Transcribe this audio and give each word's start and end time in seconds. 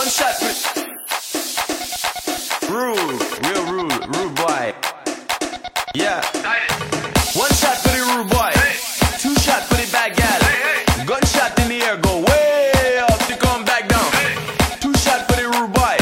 One 0.00 0.08
shot 0.08 0.32
for 0.32 0.48
rude, 2.72 3.20
real 3.44 3.64
rude, 3.70 4.16
rude 4.16 4.34
boy. 4.34 4.72
Yeah. 5.94 6.24
One 7.36 7.52
shot 7.60 7.76
for 7.84 7.92
the 7.92 8.00
rude 8.08 8.30
boy. 8.30 8.54
Two 9.20 9.34
shot 9.44 9.62
for 9.64 9.74
the 9.74 9.86
bad 9.92 10.16
gal. 10.16 10.40
Gunshot 11.04 11.60
in 11.60 11.68
the 11.68 11.82
air, 11.84 11.98
go 11.98 12.24
way 12.24 13.04
up 13.10 13.18
to 13.28 13.36
come 13.36 13.66
back 13.66 13.90
down. 13.90 14.10
Two 14.80 14.94
shot 14.94 15.28
for 15.28 15.36
the 15.36 15.46
rude 15.52 15.74
boy. 15.74 15.96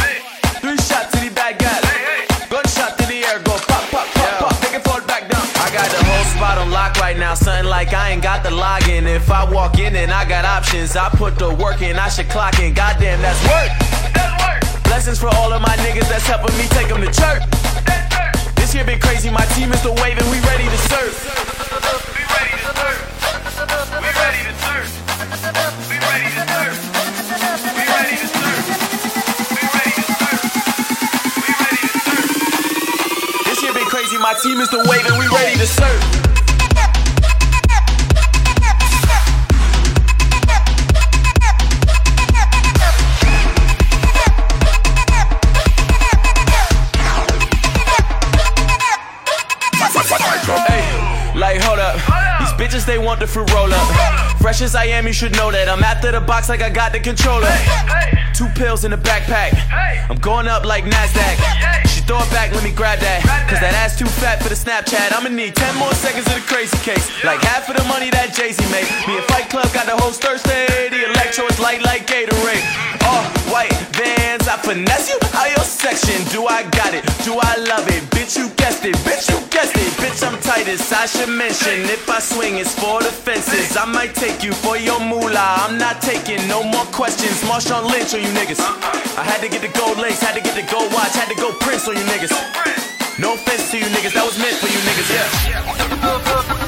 Three 0.62 0.76
shot 0.76 1.10
to 1.10 1.18
the 1.18 1.30
bad 1.34 1.58
gal. 1.58 1.82
Gunshot 2.48 3.00
in 3.02 3.08
the 3.08 3.26
air, 3.26 3.40
go 3.40 3.58
pop, 3.66 3.82
pop, 3.90 4.06
pop, 4.14 4.38
pop. 4.38 4.62
Make 4.62 4.74
it 4.74 4.84
fall 4.86 5.00
back 5.08 5.28
down. 5.28 5.42
I 5.58 5.74
got 5.74 5.90
the 5.90 6.04
whole 6.04 6.24
spot 6.36 6.58
on 6.58 6.70
lock 6.70 6.94
right 7.00 7.18
now, 7.18 7.34
something 7.34 7.66
like 7.68 7.92
I 7.92 8.10
ain't 8.10 8.17
login. 8.50 9.06
If 9.06 9.30
I 9.30 9.44
walk 9.50 9.78
in 9.78 9.96
and 9.96 10.12
I 10.12 10.24
got 10.28 10.44
options, 10.44 10.96
I 10.96 11.08
put 11.08 11.38
the 11.38 11.52
work 11.54 11.82
in, 11.82 11.96
I 11.96 12.08
should 12.08 12.28
clock 12.28 12.58
in. 12.60 12.74
Goddamn, 12.74 13.20
that's 13.20 13.40
work. 13.48 13.70
Blessings 14.84 15.18
for 15.18 15.28
all 15.36 15.52
of 15.52 15.60
my 15.62 15.76
niggas 15.84 16.08
that's 16.08 16.26
helping 16.26 16.56
me 16.56 16.64
take 16.68 16.88
them 16.88 17.00
to 17.00 17.10
church. 17.12 17.42
This 18.56 18.74
year 18.74 18.84
been 18.84 19.00
crazy, 19.00 19.30
my 19.30 19.44
team 19.56 19.72
is 19.72 19.82
the 19.82 19.92
wave 19.92 20.18
and 20.18 20.28
we 20.30 20.40
ready 20.46 20.64
to 20.64 20.78
serve. 20.88 21.14
We 22.14 22.22
ready 22.36 22.52
to 22.56 22.72
serve. 22.76 23.00
We 24.02 24.10
ready 24.12 24.42
to 24.44 24.54
serve. 24.60 24.88
We 25.88 25.96
ready 25.98 26.28
to 26.36 26.44
serve. 26.48 26.76
We 27.76 27.84
ready 27.84 28.16
to 28.16 28.28
serve. 28.28 28.64
We 29.56 29.62
ready 29.72 29.92
to 29.94 30.04
serve. 30.20 30.40
We 31.36 31.50
ready 31.64 31.80
to 31.84 32.00
serve. 32.06 32.28
This 33.46 33.62
year 33.62 33.72
been 33.72 33.88
crazy, 33.88 34.18
my 34.18 34.34
team 34.42 34.60
is 34.60 34.70
the 34.70 34.84
wave 34.88 35.06
and 35.06 35.18
we 35.18 35.28
ready 35.28 35.56
to 35.58 35.66
serve. 35.66 36.17
The 53.18 53.26
fruit 53.26 53.52
roll 53.52 53.72
up. 53.72 53.88
Fresh 54.40 54.62
as 54.62 54.74
I 54.74 54.84
am, 54.86 55.06
you 55.06 55.12
should 55.12 55.32
know 55.32 55.50
that 55.50 55.68
I'm 55.68 55.82
after 55.82 56.12
the 56.12 56.20
box 56.20 56.48
like 56.48 56.62
I 56.62 56.70
got 56.70 56.92
the 56.92 57.00
controller. 57.00 57.50
Two 58.34 58.46
pills 58.54 58.84
in 58.84 58.90
the 58.92 58.96
backpack. 58.96 59.58
I'm 60.08 60.18
going 60.18 60.46
up 60.46 60.64
like 60.64 60.84
Nasdaq. 60.84 61.36
She 61.88 62.00
throw 62.02 62.18
it 62.22 62.30
back, 62.30 62.52
let 62.54 62.62
me 62.62 62.70
grab 62.70 62.98
that. 63.00 63.22
Cause 63.50 63.60
that 63.60 63.74
ass 63.74 63.98
too 63.98 64.06
fat 64.06 64.42
for 64.42 64.48
the 64.48 64.54
Snapchat. 64.54 65.12
I'ma 65.12 65.28
need 65.28 65.56
10 65.56 65.76
more 65.76 65.92
seconds 65.94 66.26
of 66.28 66.34
the 66.34 66.46
crazy 66.46 66.78
case. 66.78 67.06
Like 67.24 67.42
half 67.42 67.68
of 67.68 67.76
the 67.76 67.84
money 67.84 68.10
that 68.10 68.34
Jay-Z 68.34 68.62
made. 68.70 68.86
Me 69.06 69.18
and 69.18 69.26
Fight 69.26 69.50
Club 69.50 69.66
got 69.74 69.86
the 69.86 69.96
whole 69.98 70.12
Thursday. 70.12 70.88
The 70.88 71.10
electro 71.10 71.46
is 71.46 71.58
light 71.58 71.82
like 71.82 72.06
Gatorade. 72.06 72.62
Oh, 73.02 73.37
white 73.50 73.72
vans, 73.96 74.46
I 74.48 74.56
finesse 74.58 75.08
you. 75.10 75.18
How 75.32 75.46
your 75.46 75.64
section? 75.64 76.16
Do 76.32 76.46
I 76.46 76.62
got 76.70 76.94
it? 76.94 77.04
Do 77.24 77.38
I 77.40 77.56
love 77.68 77.86
it? 77.88 78.02
Bitch, 78.14 78.36
you 78.36 78.48
guessed 78.56 78.84
it. 78.84 78.96
Bitch, 79.06 79.28
you 79.28 79.38
guessed 79.48 79.76
it. 79.76 79.90
Bitch, 80.00 80.20
I'm 80.26 80.38
tightest. 80.40 80.92
I 80.92 81.06
should 81.06 81.28
mention 81.28 81.84
if 81.88 82.08
I 82.08 82.20
swing, 82.20 82.56
it's 82.56 82.74
for 82.74 83.00
the 83.00 83.10
fences. 83.10 83.76
I 83.76 83.84
might 83.84 84.14
take 84.14 84.42
you 84.42 84.52
for 84.52 84.76
your 84.76 85.00
moolah. 85.00 85.64
I'm 85.64 85.78
not 85.78 86.00
taking 86.02 86.40
no 86.48 86.62
more 86.62 86.86
questions. 86.92 87.42
Marshawn 87.44 87.90
Lynch 87.90 88.14
on 88.14 88.20
you 88.22 88.32
niggas. 88.36 88.60
I 88.60 89.24
had 89.24 89.40
to 89.40 89.48
get 89.48 89.62
the 89.62 89.72
gold 89.78 89.98
lace, 89.98 90.20
had 90.20 90.34
to 90.34 90.40
get 90.40 90.54
the 90.54 90.66
gold 90.70 90.92
watch, 90.92 91.14
had 91.14 91.28
to 91.28 91.36
go 91.36 91.52
Prince 91.60 91.88
on 91.88 91.96
you 91.96 92.04
niggas. 92.12 92.34
No 93.18 93.34
offense 93.34 93.70
to 93.72 93.78
you 93.78 93.86
niggas, 93.86 94.14
that 94.14 94.24
was 94.24 94.38
meant 94.38 94.56
for 94.62 94.68
you 94.70 94.78
niggas, 94.86 95.10
yeah. 95.10 96.67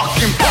fucking 0.00 0.49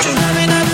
Tsunami, 0.00 0.67